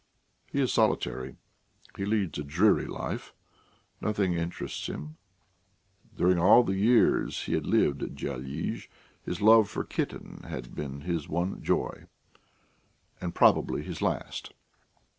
[0.51, 1.35] He is solitary.
[1.95, 3.35] He leads a dreary life;
[4.01, 5.17] nothing interests him.
[6.17, 8.87] During all the years he had lived at Dyalizh
[9.23, 12.05] his love for Kitten had been his one joy,
[13.21, 14.53] and probably his last.